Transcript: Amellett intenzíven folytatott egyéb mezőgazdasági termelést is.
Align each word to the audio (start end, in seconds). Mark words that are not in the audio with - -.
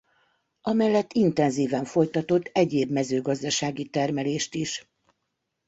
Amellett 0.61 1.13
intenzíven 1.13 1.85
folytatott 1.85 2.49
egyéb 2.53 2.91
mezőgazdasági 2.91 3.85
termelést 3.85 4.55
is. 4.55 4.89